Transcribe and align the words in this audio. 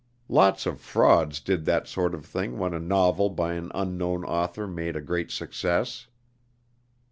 Lots 0.29 0.65
of 0.65 0.81
frauds 0.81 1.39
did 1.39 1.65
that 1.65 1.87
sort 1.87 2.15
of 2.15 2.25
thing 2.25 2.57
when 2.57 2.73
a 2.73 2.79
novel 2.79 3.29
by 3.29 3.53
an 3.53 3.71
unknown 3.75 4.23
author 4.25 4.65
made 4.65 4.95
a 4.95 4.99
great 5.01 5.29
success. 5.29 6.07